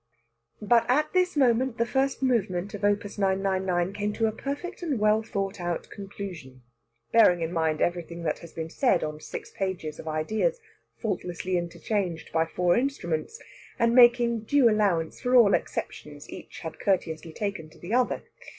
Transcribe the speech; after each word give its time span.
But 0.63 0.89
at 0.89 1.13
this 1.13 1.37
moment 1.37 1.77
the 1.77 1.85
first 1.85 2.23
movement 2.23 2.73
of 2.73 2.83
Op. 2.83 2.95
999 3.03 3.93
came 3.93 4.13
to 4.13 4.25
a 4.25 4.31
perfect 4.31 4.81
and 4.81 4.97
well 4.99 5.21
thought 5.21 5.61
out 5.61 5.91
conclusion, 5.91 6.63
bearing 7.11 7.41
in 7.41 7.53
mind 7.53 7.81
everything 7.81 8.23
that 8.23 8.39
had 8.39 8.55
been 8.55 8.71
said 8.71 9.03
on 9.03 9.19
six 9.19 9.51
pages 9.51 9.99
of 9.99 10.07
ideas 10.07 10.59
faultlessly 10.97 11.55
interchanged 11.55 12.31
by 12.33 12.47
four 12.47 12.75
instruments, 12.75 13.39
and 13.77 13.93
making 13.93 14.39
due 14.39 14.67
allowance 14.67 15.21
for 15.21 15.35
all 15.35 15.53
exceptions 15.53 16.27
each 16.31 16.61
had 16.61 16.79
courteously 16.79 17.33
taken 17.33 17.69
to 17.69 17.77
the 17.77 17.93
other. 17.93 18.23